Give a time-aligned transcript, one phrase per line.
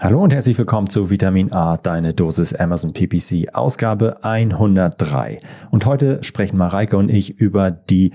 [0.00, 5.40] Hallo und herzlich willkommen zu Vitamin A, deine Dosis Amazon PPC, Ausgabe 103.
[5.72, 8.12] Und heute sprechen Mareike und ich über die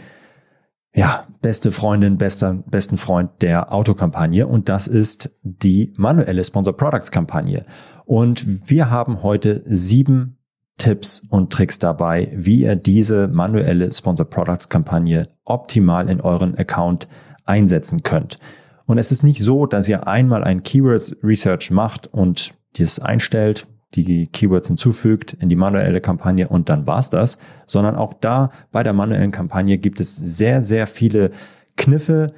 [0.96, 7.12] ja, beste Freundin, bester, besten Freund der Autokampagne und das ist die manuelle Sponsor Products
[7.12, 7.66] Kampagne.
[8.06, 10.38] Und wir haben heute sieben
[10.78, 17.10] Tipps und Tricks dabei, wie ihr diese manuelle Sponsor Products Kampagne optimal in euren Account
[17.44, 18.40] einsetzen könnt.
[18.86, 23.68] Und es ist nicht so, dass ihr einmal ein Keywords Research macht und das einstellt,
[23.96, 28.84] die Keywords hinzufügt in die manuelle Kampagne und dann war's das, sondern auch da bei
[28.84, 31.32] der manuellen Kampagne gibt es sehr, sehr viele
[31.78, 32.34] Kniffe,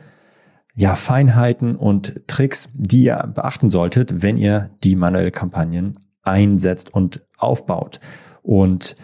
[0.75, 7.25] ja, Feinheiten und Tricks, die ihr beachten solltet, wenn ihr die manuelle Kampagnen einsetzt und
[7.37, 8.01] aufbaut.
[8.41, 8.97] Und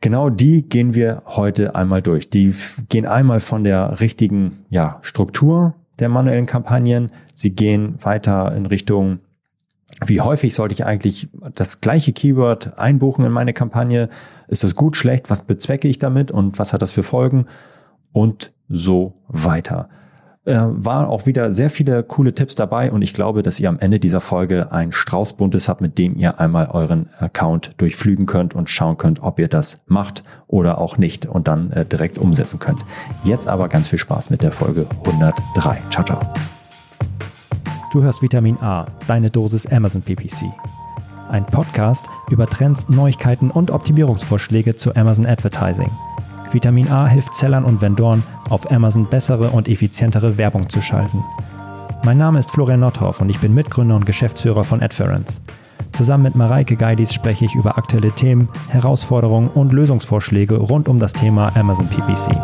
[0.00, 2.30] genau die gehen wir heute einmal durch.
[2.30, 2.54] Die
[2.88, 7.10] gehen einmal von der richtigen, ja, Struktur der manuellen Kampagnen.
[7.34, 9.20] Sie gehen weiter in Richtung,
[10.04, 14.08] wie häufig sollte ich eigentlich das gleiche Keyword einbuchen in meine Kampagne?
[14.46, 15.30] Ist das gut, schlecht?
[15.30, 17.46] Was bezwecke ich damit und was hat das für Folgen?
[18.12, 19.88] Und so weiter.
[20.48, 23.78] Äh, war auch wieder sehr viele coole Tipps dabei und ich glaube, dass ihr am
[23.78, 28.70] Ende dieser Folge ein Straußbuntes habt, mit dem ihr einmal euren Account durchflügen könnt und
[28.70, 32.80] schauen könnt, ob ihr das macht oder auch nicht und dann äh, direkt umsetzen könnt.
[33.24, 35.82] Jetzt aber ganz viel Spaß mit der Folge 103.
[35.90, 36.20] Ciao, ciao.
[37.92, 40.46] Du hörst Vitamin A, deine Dosis Amazon PPC.
[41.28, 45.90] Ein Podcast über Trends, Neuigkeiten und Optimierungsvorschläge zu Amazon Advertising–
[46.50, 51.22] Vitamin A hilft Sellern und Vendoren, auf Amazon bessere und effizientere Werbung zu schalten.
[52.04, 55.42] Mein Name ist Florian Nordhoff und ich bin Mitgründer und Geschäftsführer von Adference.
[55.92, 61.12] Zusammen mit Mareike Geidis spreche ich über aktuelle Themen, Herausforderungen und Lösungsvorschläge rund um das
[61.12, 62.34] Thema Amazon PPC.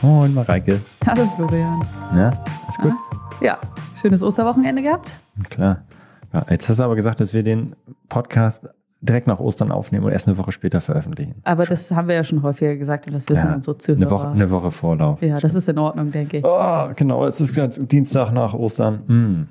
[0.00, 0.80] Moin Mareike.
[1.06, 1.84] Hallo Florian.
[2.14, 2.32] Na,
[2.64, 2.94] alles gut?
[3.40, 3.58] Ja,
[4.00, 5.14] schönes Osterwochenende gehabt.
[5.50, 5.82] Klar.
[6.32, 7.74] Ja, jetzt hast du aber gesagt, dass wir den
[8.08, 8.68] Podcast
[9.00, 11.36] direkt nach Ostern aufnehmen und erst eine Woche später veröffentlichen.
[11.44, 14.00] Aber das haben wir ja schon häufiger gesagt und das wissen ja, unsere Zuhörer.
[14.00, 15.22] Eine Woche, eine Woche Vorlauf.
[15.22, 16.44] Ja, das ist in Ordnung, denke ich.
[16.44, 19.02] Oh, genau, es ist Dienstag nach Ostern.
[19.06, 19.48] Hm.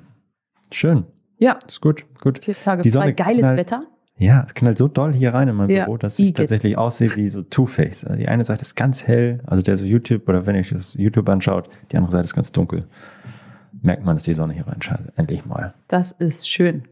[0.70, 1.04] Schön.
[1.38, 1.58] Ja.
[1.66, 2.44] Ist gut, gut.
[2.44, 3.84] Vier Tage Die Sonne geiles knallt, Wetter.
[4.18, 7.14] Ja, es knallt so doll hier rein in mein ja, Büro, dass ich tatsächlich aussehe
[7.16, 8.04] wie so Two-Face.
[8.04, 10.94] Also die eine Seite ist ganz hell, also der so YouTube, oder wenn ich das
[10.94, 12.84] YouTube anschaut, die andere Seite ist ganz dunkel
[13.82, 15.12] merkt man, dass die Sonne hier reinscheint.
[15.16, 15.74] Endlich mal.
[15.88, 16.84] Das ist schön.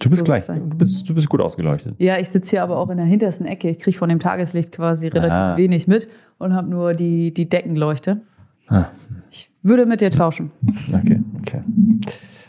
[0.00, 1.94] Du bist gleich, du bist, du bist gut ausgeleuchtet.
[1.98, 3.70] Ja, ich sitze hier aber auch in der hintersten Ecke.
[3.70, 5.56] Ich kriege von dem Tageslicht quasi relativ ah.
[5.56, 6.08] wenig mit
[6.38, 8.20] und habe nur die, die Deckenleuchte.
[8.66, 8.86] Ah.
[9.30, 10.50] Ich würde mit dir tauschen.
[10.88, 11.62] Okay, okay.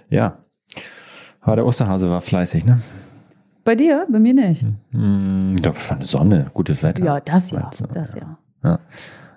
[0.09, 0.39] Ja.
[1.41, 2.81] Aber der Osterhase war fleißig, ne?
[3.63, 4.07] Bei dir?
[4.11, 4.65] Bei mir nicht.
[4.91, 7.03] Hm, ja, von der Sonne, gutes Wetter.
[7.03, 7.69] Ja, das ja.
[7.93, 8.37] Das ja.
[8.63, 8.79] ja.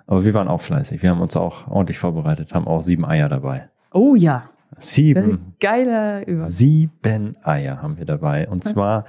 [0.07, 1.03] Aber wir waren auch fleißig.
[1.03, 3.69] Wir haben uns auch ordentlich vorbereitet, haben auch sieben Eier dabei.
[3.91, 4.49] Oh ja.
[4.77, 5.55] Sieben.
[5.59, 6.41] Geiler Über.
[6.41, 8.47] Sieben Eier haben wir dabei.
[8.47, 9.05] Und zwar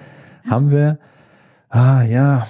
[0.49, 0.99] haben wir,
[1.69, 2.47] ah ja,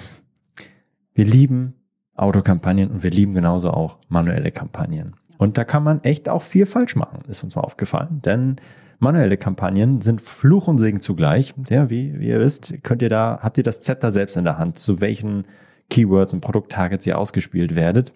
[1.13, 1.75] wir lieben
[2.15, 5.15] Autokampagnen und wir lieben genauso auch manuelle Kampagnen.
[5.37, 8.21] Und da kann man echt auch viel falsch machen, ist uns mal aufgefallen.
[8.23, 8.57] Denn
[8.99, 11.55] manuelle Kampagnen sind Fluch und Segen zugleich.
[11.69, 14.57] Ja, wie, wie ihr wisst, könnt ihr da, habt ihr das Zepter selbst in der
[14.57, 15.45] Hand, zu welchen
[15.89, 18.13] Keywords und Produkttargets ihr ausgespielt werdet.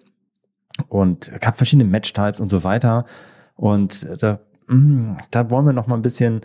[0.88, 3.06] Und habt verschiedene Match-Types und so weiter.
[3.56, 6.42] Und da, mm, da wollen wir noch mal ein bisschen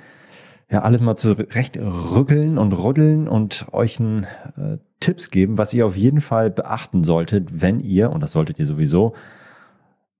[0.69, 5.85] ja alles mal zurecht rückeln und ruddeln und euch ein, äh, Tipps geben, was ihr
[5.85, 9.13] auf jeden Fall beachten solltet, wenn ihr, und das solltet ihr sowieso,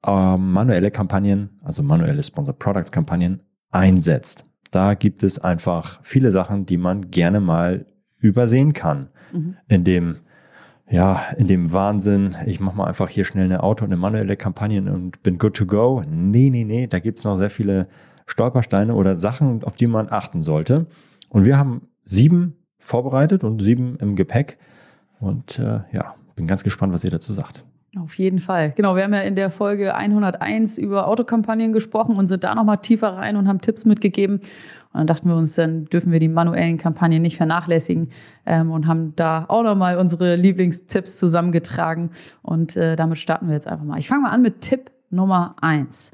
[0.06, 4.46] äh, manuelle Kampagnen, also manuelle Sponsor Products Kampagnen einsetzt.
[4.72, 7.85] Da gibt es einfach viele Sachen, die man gerne mal
[8.18, 9.56] übersehen kann, mhm.
[9.68, 10.18] in dem
[10.91, 14.35] ja, in dem Wahnsinn, ich mache mal einfach hier schnell eine Auto- und eine manuelle
[14.35, 16.03] Kampagne und bin good to go.
[16.06, 17.88] Nee, nee, nee, da gibt's noch sehr viele
[18.25, 20.88] Stolpersteine oder Sachen, auf die man achten sollte.
[21.29, 24.57] Und wir haben sieben vorbereitet und sieben im Gepäck.
[25.19, 27.66] Und äh, ja, bin ganz gespannt, was ihr dazu sagt.
[28.00, 28.72] Auf jeden Fall.
[28.78, 32.78] Genau, wir haben ja in der Folge 101 über Autokampagnen gesprochen und sind da nochmal
[32.78, 34.35] tiefer rein und haben Tipps mitgegeben.
[34.93, 38.09] Und dann dachten wir uns, dann dürfen wir die manuellen Kampagnen nicht vernachlässigen
[38.46, 42.11] ähm, und haben da auch nochmal unsere Lieblingstipps zusammengetragen.
[42.41, 43.99] Und äh, damit starten wir jetzt einfach mal.
[43.99, 46.11] Ich fange mal an mit Tipp Nummer eins.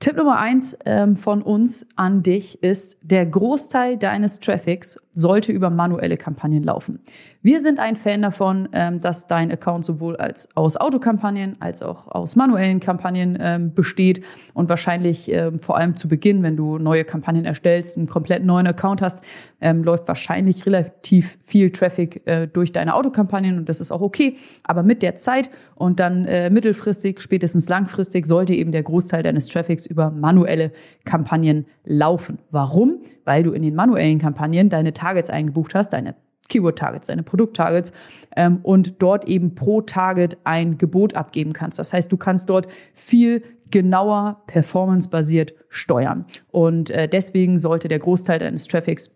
[0.00, 5.70] Tipp Nummer eins ähm, von uns an dich ist, der Großteil deines Traffics sollte über
[5.70, 7.00] manuelle Kampagnen laufen.
[7.42, 12.06] Wir sind ein Fan davon, ähm, dass dein Account sowohl als aus Autokampagnen als auch
[12.08, 14.22] aus manuellen Kampagnen ähm, besteht
[14.52, 18.66] und wahrscheinlich ähm, vor allem zu Beginn, wenn du neue Kampagnen erstellst, einen komplett neuen
[18.66, 19.22] Account hast,
[19.58, 24.36] läuft wahrscheinlich relativ viel Traffic äh, durch deine Autokampagnen und das ist auch okay.
[24.64, 29.46] Aber mit der Zeit und dann äh, mittelfristig, spätestens langfristig sollte eben der Großteil deines
[29.46, 30.72] Traffics über manuelle
[31.04, 32.38] Kampagnen laufen.
[32.50, 32.98] Warum?
[33.24, 36.16] Weil du in den manuellen Kampagnen deine Targets eingebucht hast, deine
[36.48, 37.92] Keyword-Targets, deine Produkt-Targets
[38.36, 41.78] ähm, und dort eben pro Target ein Gebot abgeben kannst.
[41.78, 46.24] Das heißt, du kannst dort viel genauer performancebasiert steuern.
[46.50, 49.10] Und äh, deswegen sollte der Großteil deines Traffics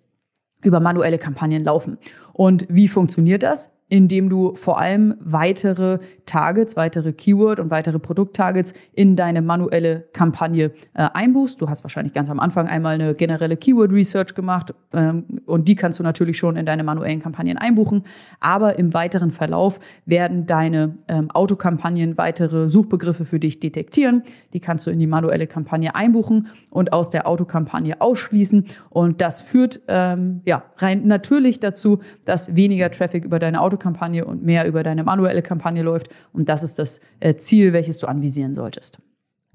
[0.63, 1.99] über manuelle Kampagnen laufen.
[2.33, 3.71] Und wie funktioniert das?
[3.91, 10.71] Indem du vor allem weitere Targets, weitere Keyword und weitere Produkttargets in deine manuelle Kampagne
[10.95, 11.61] äh, einbuchst.
[11.61, 15.75] Du hast wahrscheinlich ganz am Anfang einmal eine generelle Keyword Research gemacht ähm, und die
[15.75, 18.05] kannst du natürlich schon in deine manuellen Kampagnen einbuchen.
[18.39, 24.23] Aber im weiteren Verlauf werden deine ähm, Autokampagnen weitere Suchbegriffe für dich detektieren.
[24.53, 28.67] Die kannst du in die manuelle Kampagne einbuchen und aus der Autokampagne ausschließen.
[28.89, 34.25] Und das führt ähm, ja rein natürlich dazu, dass weniger Traffic über deine Autokampagne Kampagne
[34.25, 36.09] und mehr über deine manuelle Kampagne läuft.
[36.33, 39.01] Und das ist das äh, Ziel, welches du anvisieren solltest.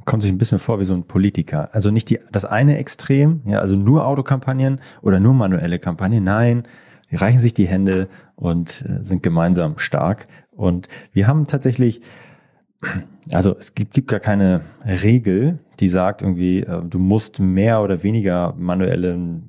[0.04, 1.70] Kommt sich ein bisschen vor wie so ein Politiker.
[1.74, 6.24] Also nicht die, das eine Extrem, ja, also nur Autokampagnen oder nur manuelle Kampagnen.
[6.24, 6.64] Nein,
[7.10, 10.28] die reichen sich die Hände und äh, sind gemeinsam stark.
[10.52, 12.02] Und wir haben tatsächlich,
[13.32, 18.04] also es gibt, gibt gar keine Regel, die sagt irgendwie, äh, du musst mehr oder
[18.04, 19.42] weniger manuelle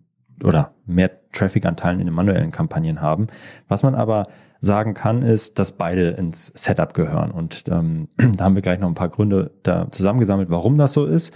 [0.42, 3.28] oder mehr Traffic-Anteilen in den manuellen Kampagnen haben.
[3.68, 4.26] Was man aber
[4.60, 7.30] sagen kann, ist, dass beide ins Setup gehören.
[7.30, 11.06] Und ähm, da haben wir gleich noch ein paar Gründe da zusammengesammelt, warum das so
[11.06, 11.34] ist.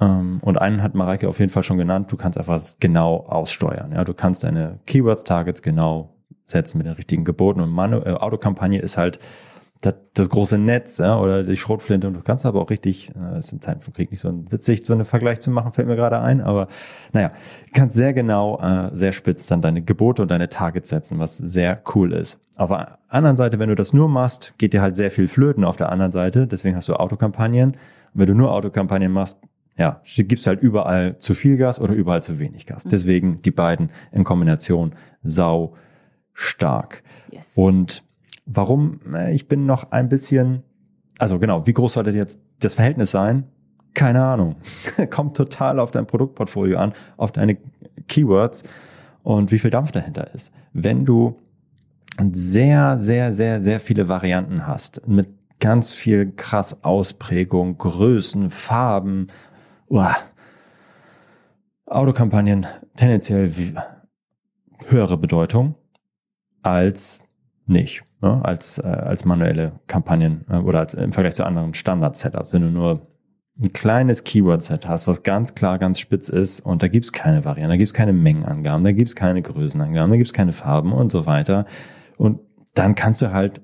[0.00, 3.92] Ähm, und einen hat Mareike auf jeden Fall schon genannt, du kannst einfach genau aussteuern.
[3.92, 6.10] Ja, du kannst deine Keywords-Targets genau
[6.46, 7.60] setzen mit den richtigen Geboten.
[7.60, 9.18] Und Manu äh, Autokampagne ist halt
[9.82, 13.38] das, das große Netz ja, oder die Schrotflinte und du kannst aber auch richtig, äh,
[13.38, 15.96] ist in Zeiten von Krieg nicht so witzig, so einen Vergleich zu machen, fällt mir
[15.96, 16.68] gerade ein, aber
[17.12, 17.32] naja,
[17.74, 21.82] kannst sehr genau, äh, sehr spitz dann deine Gebote und deine Targets setzen, was sehr
[21.94, 22.40] cool ist.
[22.56, 25.64] Auf der anderen Seite, wenn du das nur machst, geht dir halt sehr viel flöten
[25.64, 27.72] auf der anderen Seite, deswegen hast du Autokampagnen.
[27.72, 27.78] Und
[28.14, 29.38] wenn du nur Autokampagnen machst,
[29.76, 32.86] ja, gibst halt überall zu viel Gas oder überall zu wenig Gas.
[32.86, 32.90] Mhm.
[32.90, 35.74] Deswegen die beiden in Kombination sau
[36.32, 37.02] stark.
[37.30, 37.56] Yes.
[37.56, 38.05] Und
[38.46, 39.00] Warum?
[39.32, 40.62] Ich bin noch ein bisschen,
[41.18, 43.48] also genau, wie groß sollte jetzt das Verhältnis sein?
[43.92, 44.56] Keine Ahnung.
[45.10, 47.58] Kommt total auf dein Produktportfolio an, auf deine
[48.06, 48.62] Keywords
[49.22, 50.54] und wie viel Dampf dahinter ist.
[50.72, 51.40] Wenn du
[52.32, 55.28] sehr, sehr, sehr, sehr viele Varianten hast, mit
[55.58, 59.26] ganz viel krass Ausprägung, Größen, Farben,
[59.88, 60.16] uah,
[61.86, 62.66] Autokampagnen
[62.96, 63.52] tendenziell
[64.86, 65.74] höhere Bedeutung
[66.62, 67.20] als
[67.66, 72.52] nicht ne, als, äh, als manuelle Kampagnen äh, oder als im Vergleich zu anderen Standard-Setups.
[72.52, 73.06] Wenn du nur
[73.62, 77.70] ein kleines Keyword-Set hast, was ganz klar, ganz spitz ist und da gibt's keine Varianten,
[77.70, 81.64] da gibt's keine Mengenangaben, da gibt's keine Größenangaben, da gibt's keine Farben und so weiter.
[82.18, 82.40] Und
[82.74, 83.62] dann kannst du halt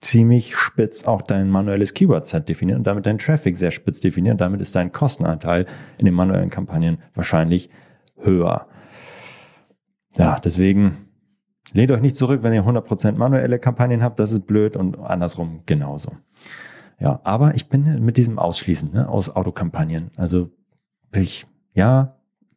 [0.00, 4.34] ziemlich spitz auch dein manuelles Keyword-Set definieren und damit deinen Traffic sehr spitz definieren.
[4.34, 5.66] Und damit ist dein Kostenanteil
[5.98, 7.70] in den manuellen Kampagnen wahrscheinlich
[8.16, 8.68] höher.
[10.16, 11.07] Ja, deswegen
[11.72, 15.62] Lehnt euch nicht zurück, wenn ihr 100% manuelle Kampagnen habt, das ist blöd und andersrum
[15.66, 16.12] genauso.
[16.98, 20.10] Ja, aber ich bin mit diesem Ausschließen ne, aus Autokampagnen.
[20.16, 20.50] Also
[21.14, 22.16] ich, ja,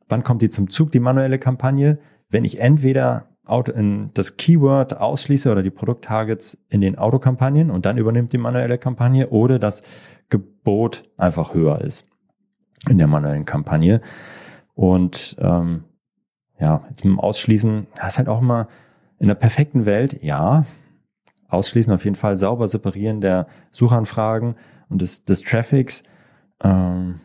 [0.09, 1.99] wann kommt die zum Zug, die manuelle Kampagne?
[2.29, 3.73] Wenn ich entweder Auto,
[4.13, 9.29] das Keyword ausschließe oder die Produkttargets in den Autokampagnen und dann übernimmt die manuelle Kampagne
[9.29, 9.83] oder das
[10.29, 12.07] Gebot einfach höher ist
[12.89, 14.01] in der manuellen Kampagne.
[14.73, 15.83] Und ähm,
[16.59, 18.67] ja, jetzt mit dem Ausschließen, das ist halt auch immer,
[19.21, 20.65] in der perfekten Welt, ja,
[21.47, 24.55] ausschließen auf jeden Fall sauber separieren der Suchanfragen
[24.89, 26.03] und des, des Traffics.
[26.63, 27.19] Ähm,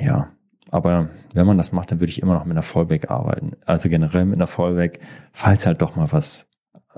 [0.00, 0.32] ja,
[0.72, 3.52] aber wenn man das macht, dann würde ich immer noch mit einer Fallback arbeiten.
[3.64, 4.98] Also generell mit einer Fallback,
[5.32, 6.48] falls halt doch mal was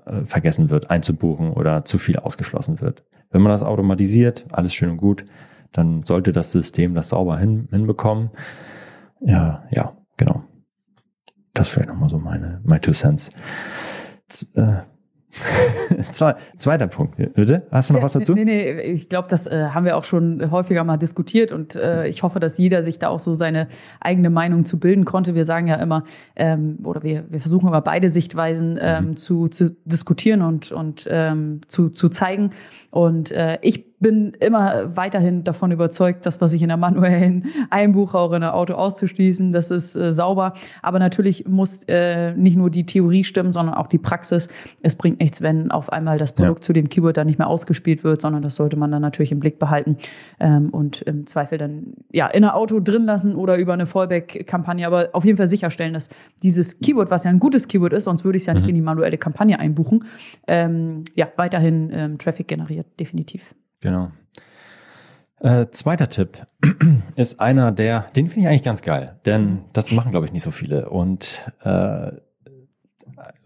[0.06, 3.04] äh, vergessen wird, einzubuchen oder zu viel ausgeschlossen wird.
[3.30, 5.26] Wenn man das automatisiert, alles schön und gut,
[5.72, 8.30] dann sollte das System das sauber hin, hinbekommen.
[9.20, 10.44] Ja, ja, genau.
[11.56, 13.30] Das vielleicht nochmal so meine, my two cents.
[14.28, 14.82] Z äh,
[16.56, 17.66] Zweiter Punkt, bitte.
[17.70, 18.34] Hast du noch was dazu?
[18.34, 22.08] Nee, nee, ich glaube, das äh, haben wir auch schon häufiger mal diskutiert und äh,
[22.08, 23.68] ich hoffe, dass jeder sich da auch so seine
[24.00, 25.34] eigene Meinung zu bilden konnte.
[25.34, 26.04] Wir sagen ja immer,
[26.36, 29.16] ähm, oder wir, wir versuchen immer beide Sichtweisen ähm, mhm.
[29.16, 32.50] zu, zu diskutieren und, und ähm, zu, zu zeigen.
[32.90, 38.18] Und äh, ich bin immer weiterhin davon überzeugt, das, was ich in der manuellen einbuche,
[38.18, 39.52] auch in der Auto auszuschließen.
[39.52, 40.52] Das ist äh, sauber.
[40.82, 44.48] Aber natürlich muss äh, nicht nur die Theorie stimmen, sondern auch die Praxis.
[44.82, 46.66] Es bringt nichts, wenn auf einmal das Produkt ja.
[46.66, 49.40] zu dem Keyword dann nicht mehr ausgespielt wird, sondern das sollte man dann natürlich im
[49.40, 49.96] Blick behalten
[50.40, 54.86] ähm, und im Zweifel dann ja in der Auto drin lassen oder über eine Fallback-Kampagne.
[54.86, 56.10] Aber auf jeden Fall sicherstellen, dass
[56.42, 58.70] dieses Keyword, was ja ein gutes Keyword ist, sonst würde ich es ja nicht mhm.
[58.70, 60.04] in die manuelle Kampagne einbuchen,
[60.46, 63.54] ähm, ja weiterhin ähm, Traffic generiert, definitiv.
[63.86, 64.10] Genau.
[65.38, 66.44] Äh, zweiter Tipp
[67.14, 70.42] ist einer, der, den finde ich eigentlich ganz geil, denn das machen, glaube ich, nicht
[70.42, 70.90] so viele.
[70.90, 72.10] Und äh,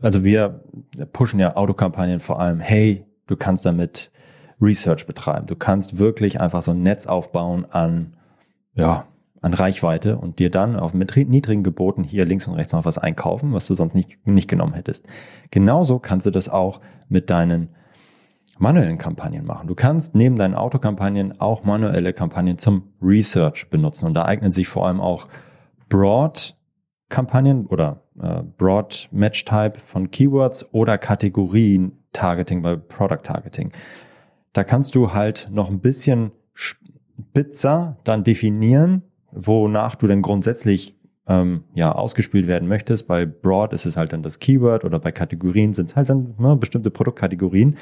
[0.01, 0.65] also wir
[1.13, 4.11] pushen ja Autokampagnen vor allem, hey, du kannst damit
[4.63, 5.47] Research betreiben.
[5.47, 8.17] Du kannst wirklich einfach so ein Netz aufbauen an,
[8.73, 9.09] ja,
[9.43, 12.97] an Reichweite und dir dann auf mit niedrigen Geboten hier links und rechts noch was
[12.97, 15.07] einkaufen, was du sonst nicht, nicht genommen hättest.
[15.51, 16.81] Genauso kannst du das auch
[17.11, 17.75] mit deinen
[18.61, 19.69] manuellen Kampagnen machen.
[19.69, 24.07] Du kannst neben deinen Autokampagnen auch manuelle Kampagnen zum Research benutzen.
[24.07, 25.29] Und da eignen sich vor allem auch
[25.89, 33.73] Broad-Kampagnen oder äh, Broad-Match-Type von Keywords oder Kategorien-Targeting bei Product-Targeting.
[34.53, 39.03] Da kannst du halt noch ein bisschen spitzer dann definieren,
[39.33, 43.09] wonach du denn grundsätzlich ähm, ja, ausgespielt werden möchtest.
[43.09, 46.35] Bei Broad ist es halt dann das Keyword oder bei Kategorien sind es halt dann
[46.39, 47.77] ne, bestimmte Produktkategorien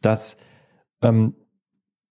[0.00, 0.36] dass
[1.02, 1.34] ähm,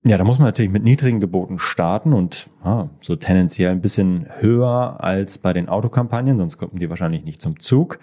[0.06, 4.30] ja, da muss man natürlich mit niedrigen Geboten starten und ja, so tendenziell ein bisschen
[4.40, 8.00] höher als bei den Autokampagnen, sonst kommen die wahrscheinlich nicht zum Zug.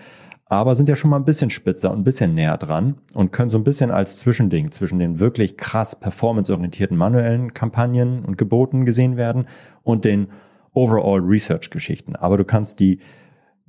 [0.48, 3.50] Aber sind ja schon mal ein bisschen spitzer und ein bisschen näher dran und können
[3.50, 9.16] so ein bisschen als Zwischending zwischen den wirklich krass performanceorientierten manuellen Kampagnen und Geboten gesehen
[9.16, 9.48] werden
[9.82, 10.28] und den
[10.72, 12.14] Overall Research Geschichten.
[12.14, 13.00] Aber du kannst die,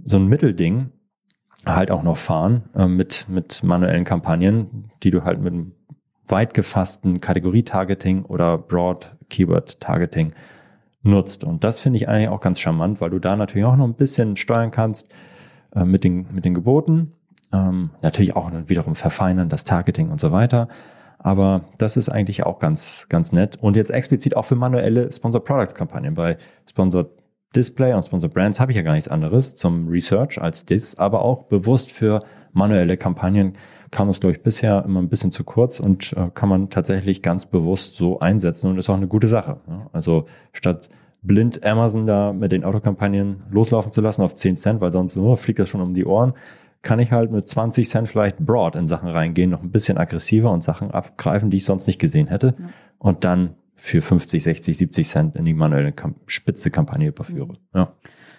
[0.03, 0.91] so ein Mittelding
[1.65, 5.71] halt auch noch fahren äh, mit, mit manuellen Kampagnen, die du halt mit einem
[6.27, 10.33] weit gefassten Kategorie-Targeting oder Broad Keyword-Targeting
[11.03, 11.43] nutzt.
[11.43, 13.95] Und das finde ich eigentlich auch ganz charmant, weil du da natürlich auch noch ein
[13.95, 15.09] bisschen steuern kannst
[15.75, 17.13] äh, mit, den, mit den Geboten.
[17.53, 20.67] Ähm, natürlich auch wiederum verfeinern, das Targeting und so weiter.
[21.19, 23.57] Aber das ist eigentlich auch ganz, ganz nett.
[23.57, 26.13] Und jetzt explizit auch für manuelle Sponsor Products Kampagnen.
[26.13, 26.37] Bei
[26.69, 27.07] Sponsor
[27.57, 31.23] Display und Sponsor Brands habe ich ja gar nichts anderes zum Research als das, aber
[31.23, 32.19] auch bewusst für
[32.53, 33.53] manuelle Kampagnen
[33.89, 37.23] kam es, glaube ich, bisher immer ein bisschen zu kurz und äh, kann man tatsächlich
[37.23, 39.57] ganz bewusst so einsetzen und ist auch eine gute Sache.
[39.67, 39.89] Ja?
[39.91, 40.89] Also statt
[41.23, 45.35] blind Amazon da mit den Autokampagnen loslaufen zu lassen auf 10 Cent, weil sonst oh,
[45.35, 46.33] fliegt das schon um die Ohren,
[46.83, 50.51] kann ich halt mit 20 Cent vielleicht broad in Sachen reingehen, noch ein bisschen aggressiver
[50.51, 52.53] und Sachen abgreifen, die ich sonst nicht gesehen hätte.
[52.59, 52.65] Ja.
[52.99, 55.93] Und dann für 50, 60, 70 Cent in die manuelle
[56.25, 57.53] Spitze Kampagne überführe.
[57.53, 57.57] Mhm.
[57.73, 57.93] Ja.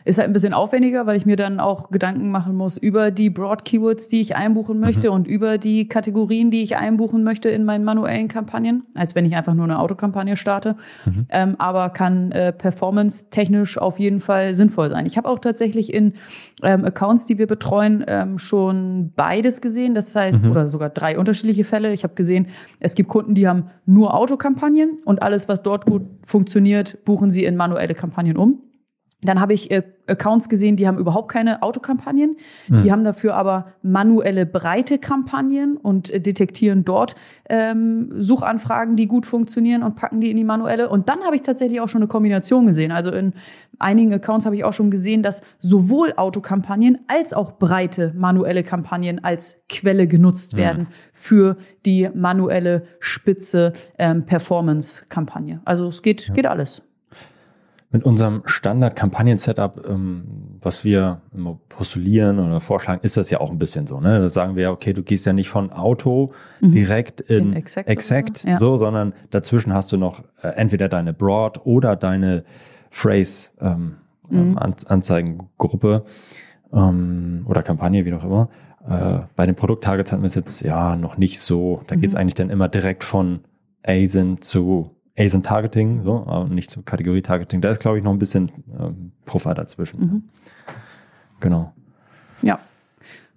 [0.08, 3.28] Ist halt ein bisschen aufwendiger, weil ich mir dann auch Gedanken machen muss über die
[3.28, 5.14] Broad Keywords, die ich einbuchen möchte mhm.
[5.16, 9.36] und über die Kategorien, die ich einbuchen möchte in meinen manuellen Kampagnen, als wenn ich
[9.36, 10.76] einfach nur eine Autokampagne starte.
[11.04, 11.26] Mhm.
[11.28, 15.04] Ähm, aber kann äh, performance-technisch auf jeden Fall sinnvoll sein.
[15.06, 16.14] Ich habe auch tatsächlich in
[16.62, 19.94] ähm, Accounts, die wir betreuen, ähm, schon beides gesehen.
[19.94, 20.52] Das heißt, mhm.
[20.52, 21.92] oder sogar drei unterschiedliche Fälle.
[21.92, 22.46] Ich habe gesehen,
[22.80, 27.44] es gibt Kunden, die haben nur Autokampagnen und alles, was dort gut funktioniert, buchen sie
[27.44, 28.62] in manuelle Kampagnen um.
[29.20, 32.36] Dann habe ich äh, Accounts gesehen, die haben überhaupt keine Autokampagnen.
[32.68, 32.82] Mhm.
[32.82, 37.16] Die haben dafür aber manuelle breite Kampagnen und äh, detektieren dort
[37.48, 40.88] ähm, Suchanfragen, die gut funktionieren und packen die in die manuelle.
[40.88, 42.92] Und dann habe ich tatsächlich auch schon eine Kombination gesehen.
[42.92, 43.32] Also in
[43.80, 49.22] einigen Accounts habe ich auch schon gesehen, dass sowohl Autokampagnen als auch breite manuelle Kampagnen
[49.24, 50.58] als Quelle genutzt mhm.
[50.58, 55.60] werden für die manuelle spitze ähm, Performance-Kampagne.
[55.64, 56.34] Also es geht, ja.
[56.34, 56.82] geht alles
[57.90, 63.58] mit unserem Standard-Kampagnen-Setup, ähm, was wir immer postulieren oder vorschlagen, ist das ja auch ein
[63.58, 64.00] bisschen so.
[64.00, 64.20] Ne?
[64.20, 66.72] Da sagen wir ja, okay, du gehst ja nicht von Auto mhm.
[66.72, 68.58] direkt in, in Exact, exact ja.
[68.58, 72.44] so, sondern dazwischen hast du noch äh, entweder deine Broad oder deine
[72.90, 73.96] Phrase ähm,
[74.30, 74.58] ähm mhm.
[74.58, 76.04] Anzeigengruppe
[76.72, 78.50] ähm, oder Kampagne, wie auch immer.
[78.86, 81.82] Äh, bei den Produkt-Targets hatten wir es jetzt ja noch nicht so.
[81.86, 82.02] Da mhm.
[82.02, 83.40] geht's eigentlich dann immer direkt von
[83.82, 87.60] ASIN zu ASIN Targeting, so, aber nicht zu Kategorie Targeting.
[87.60, 90.00] Da ist, glaube ich, noch ein bisschen ähm, Puffer dazwischen.
[90.00, 90.22] Mhm.
[91.40, 91.72] Genau.
[92.42, 92.60] Ja,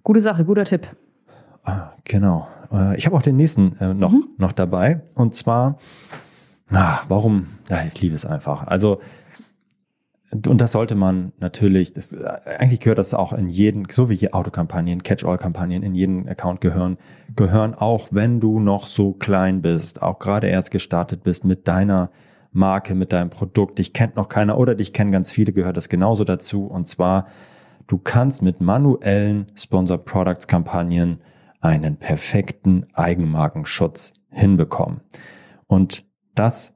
[0.02, 0.86] gute Sache, guter Tipp.
[1.64, 2.48] Ah, genau.
[2.72, 4.28] Äh, ich habe auch den nächsten äh, noch, mhm.
[4.38, 5.00] noch dabei.
[5.14, 5.78] Und zwar,
[6.70, 7.46] na, warum?
[7.68, 8.66] Ja, ich liebe es einfach.
[8.66, 9.00] Also,
[10.32, 14.34] und das sollte man natürlich, das, eigentlich gehört das auch in jeden, so wie hier
[14.34, 16.96] Autokampagnen, Catch-all-Kampagnen in jeden Account gehören,
[17.36, 22.10] gehören auch, wenn du noch so klein bist, auch gerade erst gestartet bist mit deiner
[22.50, 25.90] Marke, mit deinem Produkt, dich kennt noch keiner oder dich kennen ganz viele, gehört das
[25.90, 26.66] genauso dazu.
[26.66, 27.26] Und zwar,
[27.86, 31.20] du kannst mit manuellen Sponsor Products Kampagnen
[31.60, 35.00] einen perfekten Eigenmarkenschutz hinbekommen.
[35.66, 36.74] Und das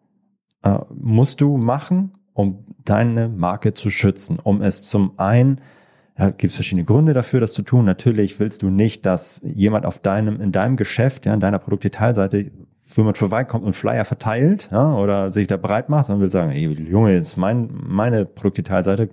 [0.63, 5.63] äh, musst du machen, um deine Marke zu schützen, um es zum einen
[6.19, 7.85] ja, gibt es verschiedene Gründe dafür, das zu tun.
[7.87, 12.51] Natürlich willst du nicht, dass jemand auf deinem, in deinem Geschäft, ja, in deiner Produktdetailseite,
[12.99, 16.71] man vorbeikommt und Flyer verteilt, ja, oder sich da breit macht und will sagen, ey,
[16.71, 19.09] Junge, jetzt mein, meine Produktdetailseite,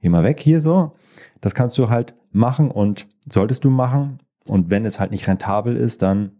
[0.00, 0.92] geh mal weg hier so.
[1.40, 4.20] Das kannst du halt machen und solltest du machen.
[4.46, 6.32] Und wenn es halt nicht rentabel ist, dann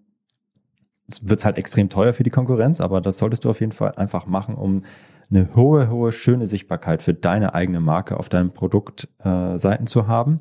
[1.23, 3.93] wird es halt extrem teuer für die Konkurrenz, aber das solltest du auf jeden Fall
[3.93, 4.83] einfach machen, um
[5.31, 10.41] eine hohe, hohe, schöne Sichtbarkeit für deine eigene Marke auf deinen Produktseiten äh, zu haben.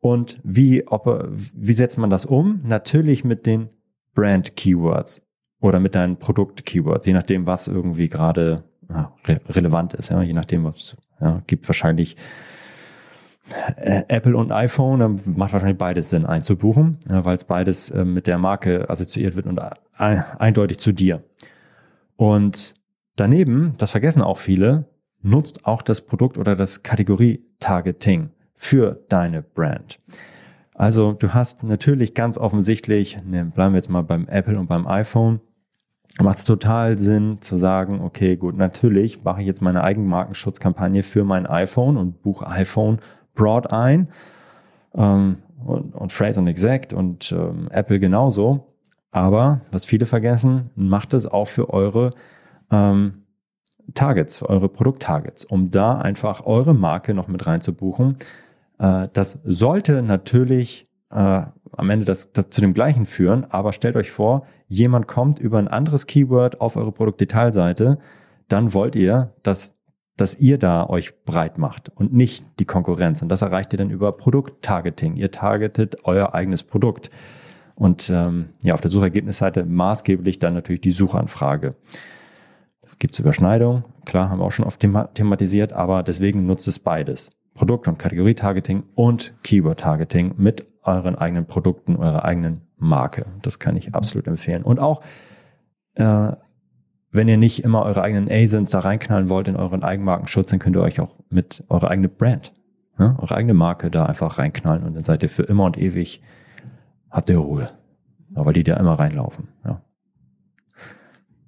[0.00, 2.60] Und wie, ob, wie setzt man das um?
[2.64, 3.68] Natürlich mit den
[4.14, 5.22] Brand-Keywords
[5.60, 10.32] oder mit deinen Produkt-Keywords, je nachdem, was irgendwie gerade ja, re relevant ist, ja, je
[10.32, 12.16] nachdem, was ja, gibt wahrscheinlich
[13.76, 18.38] Apple und iPhone, dann macht wahrscheinlich beides Sinn einzubuchen, weil es beides äh, mit der
[18.38, 19.60] Marke assoziiert wird und
[19.96, 21.22] eindeutig zu dir.
[22.16, 22.74] Und
[23.16, 24.86] daneben, das vergessen auch viele,
[25.22, 30.00] nutzt auch das Produkt oder das Kategorie-Targeting für deine Brand.
[30.74, 34.86] Also du hast natürlich ganz offensichtlich, ne, bleiben wir jetzt mal beim Apple und beim
[34.86, 35.40] iPhone,
[36.20, 41.24] macht es total Sinn zu sagen, okay, gut, natürlich mache ich jetzt meine Eigenmarkenschutzkampagne für
[41.24, 43.00] mein iPhone und buche iPhone
[43.34, 44.08] Broad ein
[44.94, 48.68] ähm, und, und Phrase und Exact und ähm, Apple genauso.
[49.10, 52.10] Aber was viele vergessen, macht es auch für eure
[52.70, 53.24] ähm,
[53.94, 58.16] Targets, für eure Produkttargets, um da einfach eure Marke noch mit reinzubuchen.
[58.78, 63.96] Äh, das sollte natürlich äh, am Ende das, das zu dem gleichen führen, aber stellt
[63.96, 67.98] euch vor, jemand kommt über ein anderes Keyword auf eure Produktdetailseite,
[68.48, 69.78] dann wollt ihr, dass
[70.16, 73.22] dass ihr da euch breit macht und nicht die Konkurrenz.
[73.22, 75.16] Und das erreicht ihr dann über Produkttargeting.
[75.16, 77.10] Ihr targetet euer eigenes Produkt.
[77.74, 81.74] Und ähm, ja, auf der Suchergebnisseite maßgeblich dann natürlich die Suchanfrage.
[82.82, 87.30] Es gibt Überschneidungen, klar, haben wir auch schon oft thematisiert, aber deswegen nutzt es beides.
[87.54, 93.26] Produkt- und Kategorietargeting und Keyword-Targeting mit euren eigenen Produkten, eurer eigenen Marke.
[93.42, 94.62] Das kann ich absolut empfehlen.
[94.62, 95.02] Und auch
[95.94, 96.32] äh,
[97.12, 100.76] wenn ihr nicht immer eure eigenen ASINs da reinknallen wollt in euren Eigenmarkenschutz, dann könnt
[100.76, 102.52] ihr euch auch mit eurer eigenen Brand,
[102.98, 106.22] ja, eure eigene Marke da einfach reinknallen und dann seid ihr für immer und ewig,
[107.10, 107.68] habt ihr Ruhe.
[108.30, 109.48] weil die da immer reinlaufen.
[109.64, 109.82] Ja.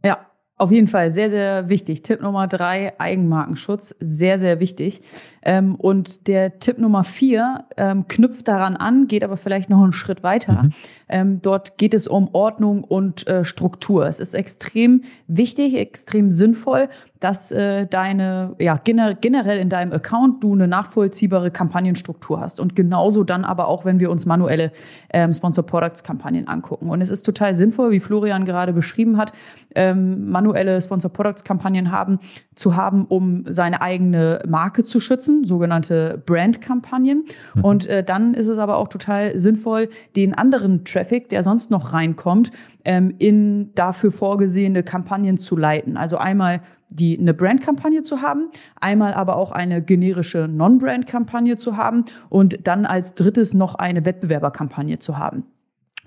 [0.05, 0.19] Ja,
[0.57, 2.03] auf jeden Fall sehr, sehr wichtig.
[2.03, 5.01] Tipp Nummer drei, Eigenmarkenschutz, sehr, sehr wichtig.
[5.45, 9.93] Ähm, und der Tipp Nummer vier ähm, knüpft daran an, geht aber vielleicht noch einen
[9.93, 10.65] Schritt weiter.
[10.65, 10.71] Mhm.
[11.09, 14.07] Ähm, dort geht es um Ordnung und äh, Struktur.
[14.07, 16.89] Es ist extrem wichtig, extrem sinnvoll,
[17.21, 22.61] dass äh, deine, ja, gener generell in deinem Account du eine nachvollziehbare Kampagnenstruktur hast.
[22.61, 24.73] Und genauso dann aber auch, wenn wir uns manuelle
[25.11, 26.91] ähm, Sponsor Products Kampagnen angucken.
[26.91, 29.33] Und es ist total sinnvoll, wie Florian gerade beschrieben hat,
[29.75, 32.19] ähm, manuelle Sponsor Products Kampagnen haben,
[32.55, 37.25] zu haben, um seine eigene Marke zu schützen, sogenannte Brand-Kampagnen.
[37.55, 37.65] Mhm.
[37.65, 41.93] Und äh, dann ist es aber auch total sinnvoll, den anderen Traffic, der sonst noch
[41.93, 42.53] reinkommt,
[42.85, 45.97] ähm, in dafür vorgesehene Kampagnen zu leiten.
[45.97, 52.05] Also einmal die eine Brand-Kampagne zu haben, einmal aber auch eine generische Non-Brand-Kampagne zu haben
[52.29, 55.45] und dann als drittes noch eine Wettbewerberkampagne zu haben.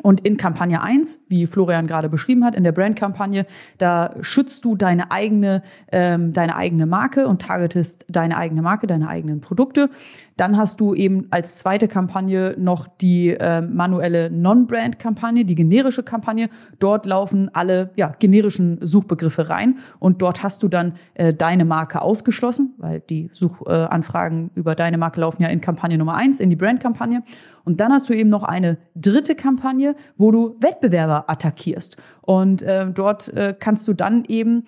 [0.01, 3.45] Und in Kampagne 1, wie Florian gerade beschrieben hat, in der Brand-Kampagne,
[3.77, 9.09] da schützt du deine eigene, ähm, deine eigene Marke und targetest deine eigene Marke, deine
[9.09, 9.89] eigenen Produkte.
[10.37, 16.49] Dann hast du eben als zweite Kampagne noch die äh, manuelle Non-Brand-Kampagne, die generische Kampagne.
[16.79, 22.01] Dort laufen alle ja, generischen Suchbegriffe rein und dort hast du dann äh, deine Marke
[22.01, 26.49] ausgeschlossen, weil die Suchanfragen äh, über deine Marke laufen ja in Kampagne Nummer eins, in
[26.49, 27.23] die Brand-Kampagne.
[27.65, 31.97] Und dann hast du eben noch eine dritte Kampagne, wo du Wettbewerber attackierst.
[32.21, 34.63] Und äh, dort äh, kannst du dann eben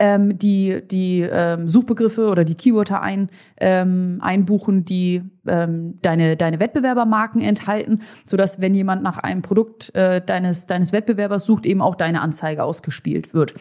[0.00, 6.58] ähm, die, die ähm, Suchbegriffe oder die Keywörter ein, ähm, einbuchen, die ähm, deine, deine
[6.58, 11.94] Wettbewerbermarken enthalten, sodass wenn jemand nach einem Produkt äh, deines, deines Wettbewerbers sucht, eben auch
[11.94, 13.54] deine Anzeige ausgespielt wird.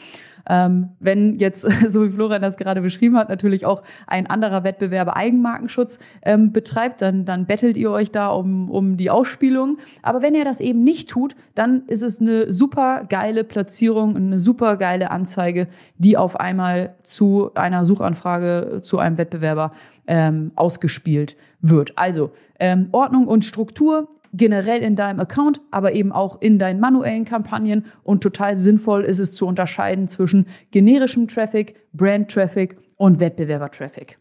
[0.49, 5.15] Ähm, wenn jetzt, so wie Florian das gerade beschrieben hat, natürlich auch ein anderer Wettbewerber
[5.15, 9.77] Eigenmarkenschutz ähm, betreibt, dann, dann bettelt ihr euch da um, um die Ausspielung.
[10.01, 14.39] Aber wenn er das eben nicht tut, dann ist es eine super geile Platzierung, eine
[14.39, 19.71] super geile Anzeige, die auf einmal zu einer Suchanfrage zu einem Wettbewerber
[20.07, 21.97] ähm, ausgespielt wird.
[21.97, 27.25] Also ähm, Ordnung und Struktur generell in deinem Account, aber eben auch in deinen manuellen
[27.25, 27.85] Kampagnen.
[28.03, 34.17] Und total sinnvoll ist es zu unterscheiden zwischen generischem Traffic, Brand-Traffic und Wettbewerber-Traffic.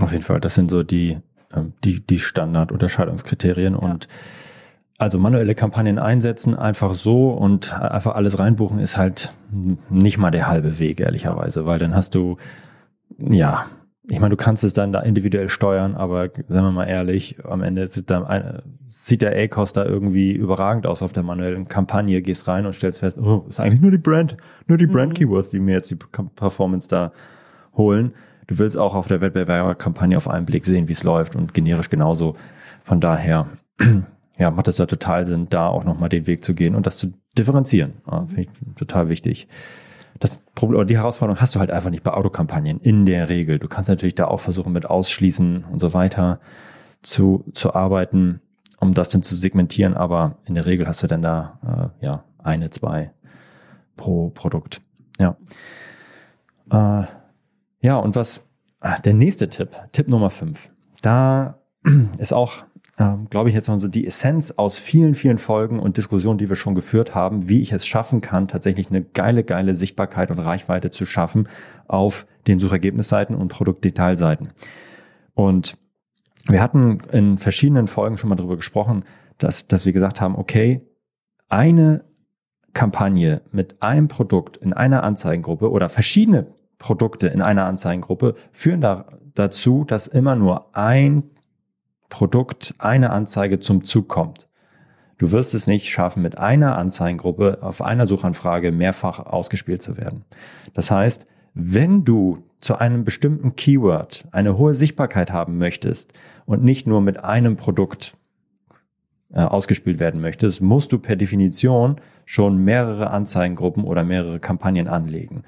[0.00, 1.18] Auf jeden Fall, das sind so die,
[1.52, 3.80] ähm, die, die Standard-Unterscheidungskriterien ja.
[3.80, 4.08] und
[4.98, 9.32] also manuelle Kampagnen einsetzen, einfach so und einfach alles reinbuchen, ist halt
[9.88, 12.36] nicht mal der halbe Weg, ehrlicherweise, weil dann hast du,
[13.16, 13.66] ja,
[14.10, 17.62] ich meine, du kannst es dann da individuell steuern, aber sagen wir mal ehrlich, am
[17.62, 22.48] Ende sieht, da sieht der A-Cost da irgendwie überragend aus auf der manuellen Kampagne, gehst
[22.48, 25.74] rein und stellst fest, oh, ist eigentlich nur die Brand, nur die Brand-Keywords, die mir
[25.74, 25.96] jetzt die
[26.36, 27.12] Performance da
[27.76, 28.14] holen.
[28.46, 31.90] Du willst auch auf der Wettbewerberkampagne auf einen Blick sehen, wie es läuft und generisch
[31.90, 32.34] genauso.
[32.84, 33.46] Von daher,
[34.38, 36.96] ja, macht es ja total Sinn, da auch nochmal den Weg zu gehen und das
[36.96, 37.92] zu differenzieren.
[38.10, 39.48] Ja, Finde ich total wichtig
[40.18, 43.58] das Problem oder die Herausforderung hast du halt einfach nicht bei Autokampagnen in der Regel.
[43.58, 46.40] Du kannst natürlich da auch versuchen, mit Ausschließen und so weiter
[47.02, 48.40] zu, zu arbeiten,
[48.80, 52.24] um das dann zu segmentieren, aber in der Regel hast du dann da äh, ja
[52.38, 53.12] eine, zwei
[53.96, 54.80] pro Produkt.
[55.18, 55.36] Ja.
[56.70, 57.06] Äh,
[57.80, 58.46] ja, und was
[58.80, 60.70] ah, der nächste Tipp, Tipp Nummer fünf,
[61.02, 61.58] da
[62.18, 62.64] ist auch
[62.98, 66.48] ähm, glaube ich, jetzt noch so die Essenz aus vielen, vielen Folgen und Diskussionen, die
[66.48, 70.40] wir schon geführt haben, wie ich es schaffen kann, tatsächlich eine geile, geile Sichtbarkeit und
[70.40, 71.48] Reichweite zu schaffen
[71.86, 74.50] auf den Suchergebnisseiten und Produktdetailseiten.
[75.34, 75.78] Und
[76.48, 79.04] wir hatten in verschiedenen Folgen schon mal darüber gesprochen,
[79.38, 80.80] dass, dass wir gesagt haben, okay,
[81.48, 82.04] eine
[82.72, 89.06] Kampagne mit einem Produkt in einer Anzeigengruppe oder verschiedene Produkte in einer Anzeigengruppe führen da,
[89.34, 91.30] dazu, dass immer nur ein
[92.08, 94.48] Produkt eine Anzeige zum Zug kommt.
[95.18, 100.24] Du wirst es nicht schaffen, mit einer Anzeigengruppe auf einer Suchanfrage mehrfach ausgespielt zu werden.
[100.74, 106.12] Das heißt, wenn du zu einem bestimmten Keyword eine hohe Sichtbarkeit haben möchtest
[106.46, 108.16] und nicht nur mit einem Produkt
[109.32, 115.42] äh, ausgespielt werden möchtest, musst du per Definition schon mehrere Anzeigengruppen oder mehrere Kampagnen anlegen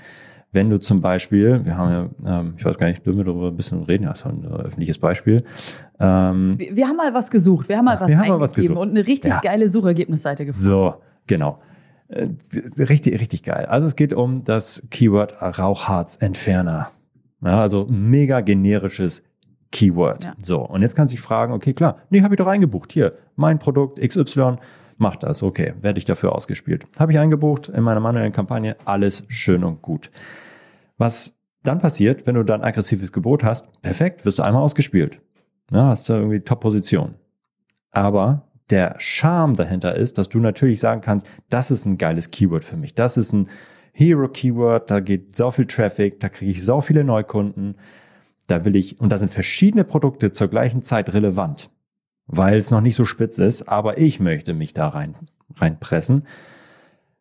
[0.53, 1.91] wenn du zum Beispiel, wir haben
[2.25, 4.45] ja, ähm, ich weiß gar nicht, dürfen wir darüber ein bisschen reden, ja, ist ein
[4.45, 5.45] äh, öffentliches Beispiel.
[6.01, 8.79] Ähm, wir, wir, haben mal was gesucht, wir haben mal was wir eingegeben was gesucht.
[8.79, 9.41] und eine richtig ja.
[9.41, 10.69] geile Suchergebnisseite gefunden.
[10.69, 10.95] So,
[11.27, 11.59] genau.
[12.09, 12.29] Äh,
[12.79, 13.67] richtig, richtig geil.
[13.67, 16.91] Also es geht um das Keyword Rauchharzentferner.
[17.43, 19.23] Ja, also mega generisches
[19.71, 20.25] Keyword.
[20.25, 20.35] Ja.
[20.43, 22.93] So, und jetzt kannst du dich fragen, okay, klar, nee, habe ich doch eingebucht.
[22.93, 24.57] Hier, mein Produkt XY,
[25.01, 25.43] macht das.
[25.43, 26.87] Okay, werde ich dafür ausgespielt.
[26.99, 30.11] Habe ich eingebucht in meiner manuellen Kampagne, alles schön und gut.
[30.99, 35.21] Was dann passiert, wenn du dann aggressives Gebot hast, perfekt, wirst du einmal ausgespielt.
[35.71, 37.15] Ja, hast du irgendwie Top-Position.
[37.91, 42.65] Aber der Charme dahinter ist, dass du natürlich sagen kannst, das ist ein geiles Keyword
[42.65, 42.95] für mich.
[42.95, 43.49] Das ist ein
[43.93, 47.77] Hero-Keyword, da geht so viel Traffic, da kriege ich so viele Neukunden.
[48.47, 51.71] Da will ich, und da sind verschiedene Produkte zur gleichen Zeit relevant
[52.33, 55.17] weil es noch nicht so spitz ist, aber ich möchte mich da rein
[55.57, 56.27] reinpressen.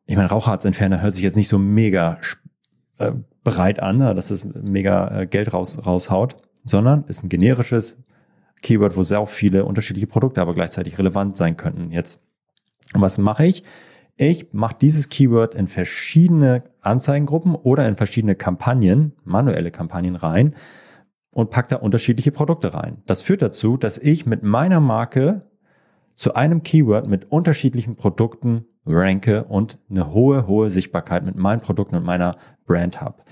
[0.05, 2.19] Ich meine, Rauchharzentferner hört sich jetzt nicht so mega
[2.99, 3.11] äh,
[3.43, 7.97] bereit an, ne, dass es mega äh, Geld raus, raushaut, sondern ist ein generisches
[8.61, 11.91] Keyword, wo sehr viele unterschiedliche Produkte aber gleichzeitig relevant sein könnten.
[11.91, 12.21] Jetzt,
[12.93, 13.63] was mache ich?
[14.15, 20.55] Ich mache dieses Keyword in verschiedene Anzeigengruppen oder in verschiedene Kampagnen, manuelle Kampagnen rein
[21.31, 23.01] und pack da unterschiedliche Produkte rein.
[23.05, 25.43] Das führt dazu, dass ich mit meiner Marke
[26.15, 31.95] zu einem Keyword mit unterschiedlichen Produkten ranke und eine hohe, hohe Sichtbarkeit mit meinen Produkten
[31.95, 33.23] und meiner Brand habe.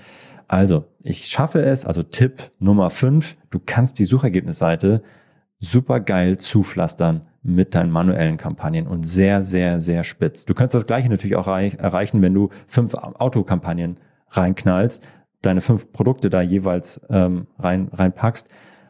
[0.46, 5.02] Also, ich schaffe es, also Tipp Nummer 5, du kannst die Suchergebnisseite
[5.60, 10.46] super geil zupflastern mit deinen manuellen Kampagnen und sehr, sehr, sehr spitz.
[10.46, 13.98] Du kannst das gleiche natürlich auch erreichen, wenn du fünf Autokampagnen
[14.30, 15.06] reinknallst
[15.42, 18.48] deine fünf Produkte da jeweils ähm, rein reinpackst.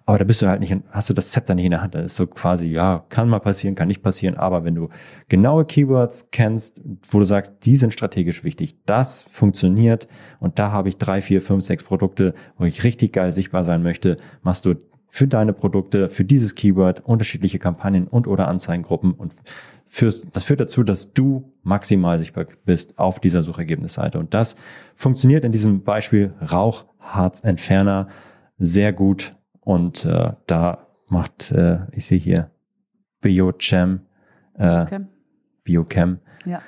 [0.09, 1.95] Aber da bist du halt nicht, in, hast du das Zepter nicht in der Hand.
[1.95, 4.39] Das ist so quasi, ja, kann mal passieren, kann nicht passieren.
[4.39, 4.89] Aber wenn du
[5.29, 6.81] genaue Keywords kennst,
[7.11, 10.09] wo du sagst, die sind strategisch wichtig, das funktioniert
[10.41, 13.83] und da habe ich drei, vier, fünf, sechs Produkte, wo ich richtig geil sichtbar sein
[13.83, 14.77] möchte, machst du
[15.09, 19.35] für deine Produkte, für dieses Keyword unterschiedliche Kampagnen und oder Anzeigengruppen und
[19.89, 24.19] fürs, das führt dazu, dass du maximal sichtbar bist auf dieser Suchergebnisseite.
[24.19, 24.57] Und das
[24.95, 28.09] funktioniert in diesem Beispiel Rauchharzentferner
[28.59, 29.35] sehr gut.
[29.61, 32.51] Und äh, da macht, äh, ich sehe hier
[33.21, 34.03] Biochem,
[34.55, 35.01] äh, okay.
[35.65, 36.61] Biochem, ja.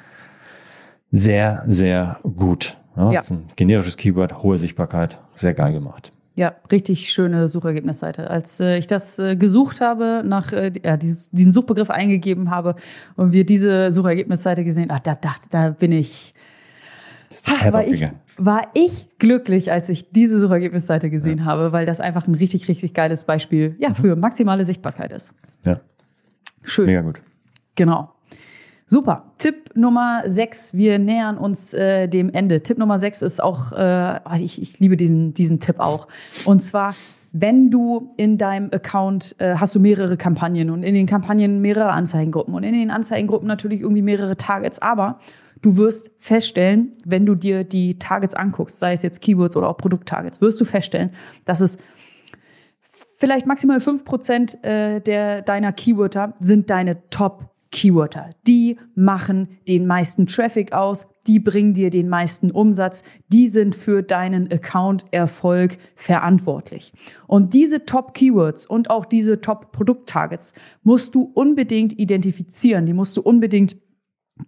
[1.11, 2.79] sehr, sehr gut.
[2.97, 3.13] Ja, ja.
[3.17, 6.13] Das ist ein generisches Keyword, hohe Sichtbarkeit, sehr geil gemacht.
[6.41, 8.31] Ja, richtig schöne Suchergebnisseite.
[8.31, 12.77] Als äh, ich das äh, gesucht habe, nach äh, ja, dieses, diesen Suchbegriff eingegeben habe
[13.15, 16.33] und wir diese Suchergebnisseite gesehen, ah, da dachte, da bin ich,
[17.29, 21.45] ist das ha, war, ich, war ich glücklich, als ich diese Suchergebnisseite gesehen ja.
[21.45, 23.97] habe, weil das einfach ein richtig, richtig geiles Beispiel ja, mhm.
[23.97, 25.35] für maximale Sichtbarkeit ist.
[25.67, 25.83] Ja.
[26.63, 26.87] Schön.
[26.87, 27.21] Mega gut.
[27.75, 28.15] Genau.
[28.93, 29.23] Super.
[29.39, 30.75] Tipp Nummer sechs.
[30.75, 32.61] Wir nähern uns äh, dem Ende.
[32.65, 36.09] Tipp Nummer sechs ist auch, äh, ich, ich liebe diesen, diesen Tipp auch.
[36.45, 36.97] Und zwar,
[37.31, 41.93] wenn du in deinem Account äh, hast du mehrere Kampagnen und in den Kampagnen mehrere
[41.93, 45.21] Anzeigengruppen und in den Anzeigengruppen natürlich irgendwie mehrere Targets, aber
[45.63, 49.77] du wirst feststellen, wenn du dir die Targets anguckst, sei es jetzt Keywords oder auch
[49.77, 51.11] Produkttargets, wirst du feststellen,
[51.45, 51.79] dass es
[53.15, 58.31] vielleicht maximal fünf Prozent äh, der deiner Keywörter sind deine Top Keywörter.
[58.47, 64.03] Die machen den meisten Traffic aus, die bringen dir den meisten Umsatz, die sind für
[64.03, 66.93] deinen Account-Erfolg verantwortlich.
[67.27, 73.77] Und diese Top-Keywords und auch diese Top-Produkt-Targets musst du unbedingt identifizieren, die musst du unbedingt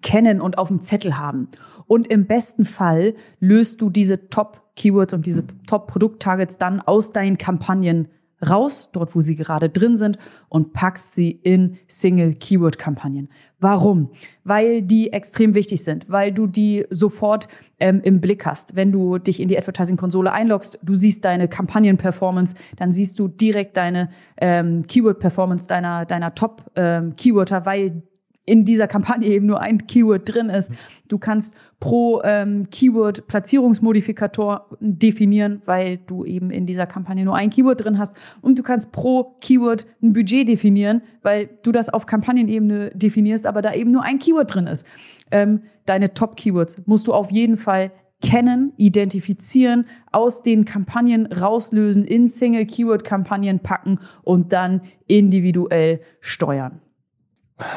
[0.01, 1.49] kennen und auf dem Zettel haben.
[1.87, 8.09] Und im besten Fall löst du diese Top-Keywords und diese Top-Produkt-Targets dann aus deinen Kampagnen
[8.49, 13.29] raus, dort wo sie gerade drin sind, und packst sie in Single-Keyword-Kampagnen.
[13.61, 14.11] Warum?
[14.45, 18.75] Weil die extrem wichtig sind, weil du die sofort ähm, im Blick hast.
[18.75, 23.77] Wenn du dich in die Advertising-Konsole einloggst, du siehst deine Kampagnen-Performance, dann siehst du direkt
[23.77, 28.03] deine ähm, Keyword-Performance deiner, deiner Top-Keyworder, ähm, weil
[28.45, 30.73] in dieser Kampagne eben nur ein Keyword drin ist.
[31.09, 37.51] Du kannst pro ähm, Keyword Platzierungsmodifikator definieren, weil du eben in dieser Kampagne nur ein
[37.51, 38.17] Keyword drin hast.
[38.41, 43.63] Und du kannst pro Keyword ein Budget definieren, weil du das auf Kampagnenebene definierst, aber
[43.63, 44.87] da eben nur ein Keyword drin ist.
[45.31, 52.29] Ähm, deine Top-Keywords musst du auf jeden Fall kennen, identifizieren, aus den Kampagnen rauslösen, in
[52.29, 56.82] Single-Keyword-Kampagnen packen und dann individuell steuern.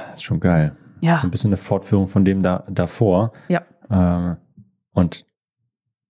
[0.09, 0.75] Das ist schon geil.
[1.01, 1.13] Ja.
[1.13, 3.31] Ist ein bisschen eine Fortführung von dem da, davor.
[3.47, 3.61] Ja.
[3.89, 4.37] Ähm,
[4.93, 5.25] und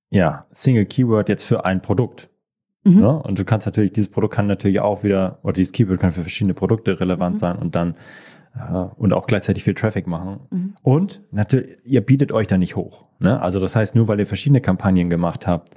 [0.09, 2.29] ja, Single Keyword jetzt für ein Produkt.
[2.83, 2.99] Mhm.
[3.01, 3.23] Ne?
[3.23, 6.21] Und du kannst natürlich, dieses Produkt kann natürlich auch wieder, oder dieses Keyword kann für
[6.21, 7.39] verschiedene Produkte relevant mhm.
[7.39, 7.95] sein und dann
[8.55, 10.39] äh, und auch gleichzeitig viel Traffic machen.
[10.49, 10.75] Mhm.
[10.83, 13.05] Und natürlich, ihr bietet euch da nicht hoch.
[13.19, 13.41] Ne?
[13.41, 15.75] Also das heißt, nur weil ihr verschiedene Kampagnen gemacht habt,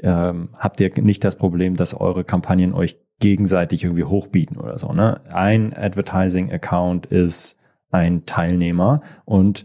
[0.00, 4.92] ähm, habt ihr nicht das Problem, dass eure Kampagnen euch gegenseitig irgendwie hochbieten oder so.
[4.92, 5.20] Ne?
[5.32, 7.58] Ein Advertising-Account ist
[7.90, 9.64] ein Teilnehmer und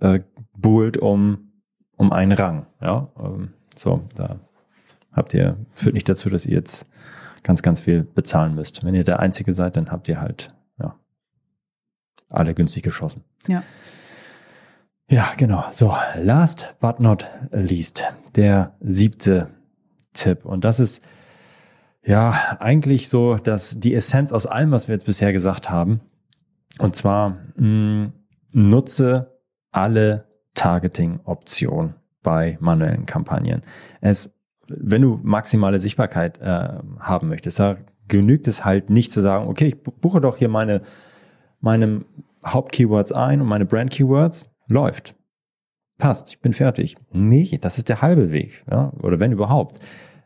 [0.00, 0.20] äh,
[0.56, 1.52] buhlt um,
[1.96, 2.66] um einen Rang.
[2.80, 3.08] Ja?
[3.18, 4.38] Ähm, so, da
[5.12, 6.88] habt ihr, führt nicht dazu, dass ihr jetzt
[7.42, 8.84] ganz, ganz viel bezahlen müsst.
[8.84, 10.96] Wenn ihr der Einzige seid, dann habt ihr halt ja,
[12.30, 13.24] alle günstig geschossen.
[13.48, 13.62] Ja.
[15.10, 15.64] Ja, genau.
[15.70, 18.04] So, last but not least,
[18.36, 19.50] der siebte
[20.14, 20.44] Tipp.
[20.44, 21.02] Und das ist
[22.06, 26.00] ja, eigentlich so, dass die Essenz aus allem, was wir jetzt bisher gesagt haben,
[26.78, 28.12] und zwar mh, mm,
[28.52, 29.38] nutze
[29.72, 33.62] alle Targeting-Optionen bei manuellen Kampagnen.
[34.00, 34.34] Es,
[34.68, 36.68] wenn du maximale Sichtbarkeit äh,
[37.00, 40.82] haben möchtest, da genügt es halt nicht zu sagen, okay, ich buche doch hier meine,
[41.60, 42.04] meine
[42.44, 45.14] Hauptkeywords ein und meine Brand-Keywords, läuft.
[45.98, 46.96] Passt, ich bin fertig.
[47.12, 48.92] Nee, das ist der halbe Weg, ja?
[49.00, 49.78] oder wenn überhaupt.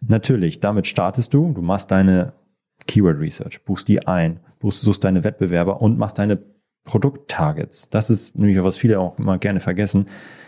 [0.06, 2.32] Natürlich, damit startest du, du machst deine
[2.86, 6.38] Keyword Research, buchst die ein, buchst, suchst deine Wettbewerber und machst deine
[6.84, 7.90] Produkttargets.
[7.90, 10.06] Das ist nämlich, was viele auch immer gerne vergessen.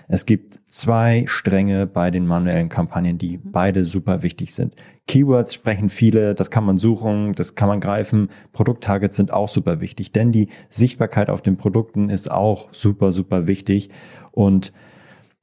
[0.09, 3.53] Es gibt zwei Stränge bei den manuellen Kampagnen, die mhm.
[3.53, 4.75] beide super wichtig sind.
[5.07, 8.31] Keywords sprechen viele, das kann man suchen, das kann man greifen.
[8.53, 13.47] Produkttargets sind auch super wichtig, denn die Sichtbarkeit auf den Produkten ist auch super, super
[13.47, 13.91] wichtig.
[14.33, 14.73] Und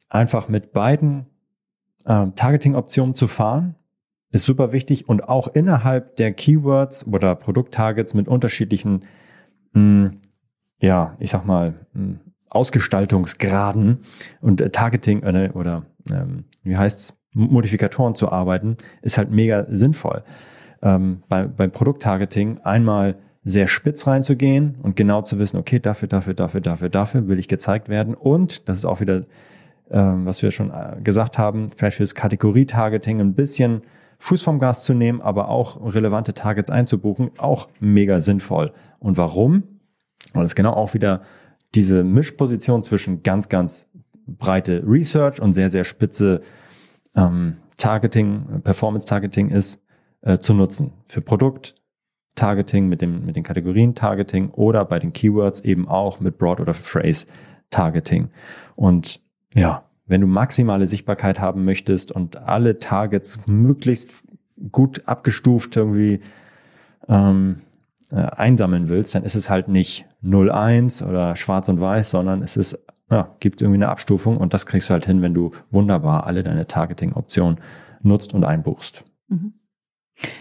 [0.10, 1.28] einfach mit beiden
[2.06, 3.76] äh, Targeting-Optionen zu fahren,
[4.32, 9.06] ist super wichtig und auch innerhalb der Keywords oder Produkttargets mit unterschiedlichen,
[9.74, 10.22] mh, hm,
[10.80, 14.00] ja, ich sag mal, mh, hm, Ausgestaltungsgraden
[14.42, 20.24] und äh, Targeting äh, oder ähm, wie heißt's, Modifikatoren zu arbeiten, ist halt mega sinnvoll.
[20.82, 26.34] Ähm, bei, beim Produkttargeting einmal sehr spitz reinzugehen und genau zu wissen, okay, dafür, dafür,
[26.34, 28.14] dafür, dafür, dafür will ich gezeigt werden.
[28.16, 29.26] Und das ist auch wieder,
[29.92, 33.82] ähm, was wir schon äh, gesagt haben, vielleicht fürs Kategorie-Targeting ein bisschen
[34.20, 38.74] Fuß vom Gas zu nehmen, aber auch relevante Targets einzubuchen, auch mega sinnvoll.
[39.00, 39.64] Und warum?
[40.34, 41.22] Weil es genau auch wieder
[41.76, 43.90] diese Mischposition zwischen ganz, ganz
[44.26, 46.42] breite Research und sehr, sehr spitze
[47.16, 49.84] ähm, Targeting, Performance-Targeting ist,
[50.22, 50.94] äh, zu nutzen.
[51.06, 51.76] Für Produkt,
[52.36, 56.60] Targeting mit, dem, mit den Kategorien Targeting oder bei den Keywords eben auch mit Broad
[56.60, 57.28] oder Phrase
[57.70, 58.30] Targeting.
[58.76, 59.20] Und
[59.58, 64.24] ja, wenn du maximale Sichtbarkeit haben möchtest und alle Targets möglichst
[64.72, 66.22] gut abgestuft irgendwie
[67.08, 67.58] ähm,
[68.12, 72.58] äh, einsammeln willst, dann ist es halt nicht 0-1 oder schwarz und weiß, sondern es
[72.58, 76.26] ist, ja, gibt irgendwie eine Abstufung und das kriegst du halt hin, wenn du wunderbar
[76.26, 77.60] alle deine Targeting-Optionen
[78.02, 79.04] nutzt und einbuchst.
[79.28, 79.54] Mhm.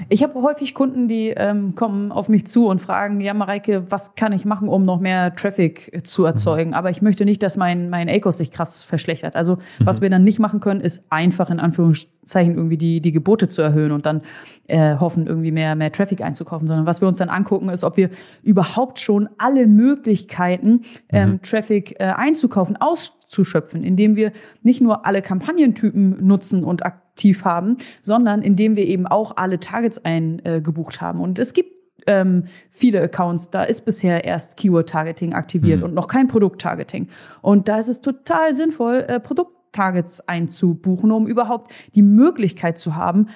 [0.08, 4.14] Ich habe häufig Kunden, die ähm, kommen auf mich zu und fragen, ja Mareike, was
[4.14, 6.70] kann ich machen, um noch mehr Traffic zu erzeugen?
[6.70, 6.76] Mhm.
[6.76, 9.36] Aber ich möchte nicht, dass mein, mein ACOS sich krass verschlechtert.
[9.36, 9.86] Also mhm.
[9.86, 13.60] was wir dann nicht machen können, ist einfach in Anführungszeichen irgendwie die, die Gebote zu
[13.60, 14.22] erhöhen und dann
[14.66, 17.96] äh, hoffen, irgendwie mehr, mehr Traffic einzukaufen, sondern was wir uns dann angucken, ist, ob
[17.96, 18.10] wir
[18.42, 21.42] überhaupt schon alle Möglichkeiten, ähm, mhm.
[21.42, 27.78] Traffic äh, einzukaufen, auszuschöpfen, indem wir nicht nur alle Kampagnentypen nutzen und aktiv aktiv haben,
[28.02, 31.20] sondern indem wir eben auch alle Targets eingebucht haben.
[31.20, 31.70] Und es gibt
[32.06, 35.86] ähm, viele Accounts, da ist bisher erst Keyword-Targeting aktiviert mhm.
[35.86, 37.08] und noch kein Produkt-Targeting.
[37.40, 43.28] Und da ist es total sinnvoll, äh, Produkt-Targets einzubuchen, um überhaupt die Möglichkeit zu haben,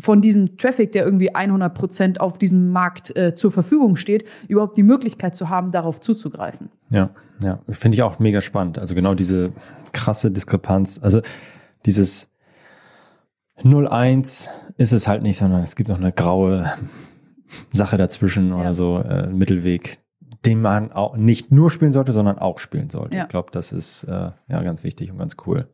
[0.00, 4.76] von diesem Traffic, der irgendwie 100 Prozent auf diesem Markt äh, zur Verfügung steht, überhaupt
[4.76, 6.70] die Möglichkeit zu haben, darauf zuzugreifen.
[6.88, 7.10] Ja,
[7.42, 8.78] ja, finde ich auch mega spannend.
[8.78, 9.52] Also genau diese
[9.92, 11.20] krasse Diskrepanz, also
[11.84, 12.30] dieses
[13.62, 16.72] 0-1 ist es halt nicht, sondern es gibt noch eine graue
[17.72, 18.56] Sache dazwischen ja.
[18.56, 19.98] oder so, äh, Mittelweg,
[20.44, 23.16] den man auch nicht nur spielen sollte, sondern auch spielen sollte.
[23.16, 23.24] Ja.
[23.24, 25.68] Ich glaube, das ist äh, ja ganz wichtig und ganz cool.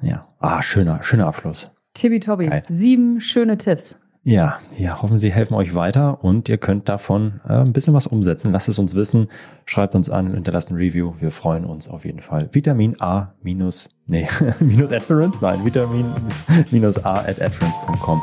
[0.00, 0.08] Ja.
[0.08, 0.28] ja.
[0.38, 1.74] Ah, schöner, schöner Abschluss.
[1.94, 3.98] Tibi-Tobi, sieben schöne Tipps.
[4.24, 8.06] Ja, ja, hoffen Sie helfen euch weiter und ihr könnt davon äh, ein bisschen was
[8.06, 8.52] umsetzen.
[8.52, 9.28] Lasst es uns wissen,
[9.64, 11.14] schreibt uns an, hinterlasst ein Review.
[11.18, 12.48] Wir freuen uns auf jeden Fall.
[12.52, 14.28] Vitamin A minus, nee,
[14.60, 15.40] minus Adference?
[15.40, 16.04] Nein, Vitamin
[16.70, 18.20] minus A at adference.com,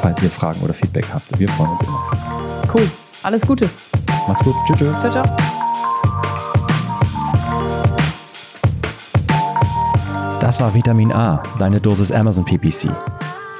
[0.00, 1.38] falls ihr Fragen oder Feedback habt.
[1.38, 2.00] Wir freuen uns immer.
[2.74, 2.90] Cool.
[3.22, 3.70] Alles Gute.
[4.26, 4.54] Macht's gut.
[4.66, 4.78] Tschüss.
[4.78, 5.00] Tschüss.
[5.00, 5.36] Ciao, ciao.
[10.40, 12.90] Das war Vitamin A, deine Dosis Amazon PPC.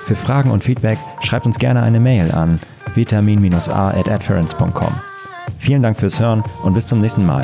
[0.05, 2.61] Für Fragen und Feedback schreibt uns gerne eine Mail an
[2.95, 4.93] vitamin-a@adference.com.
[5.57, 7.43] Vielen Dank fürs Hören und bis zum nächsten Mal.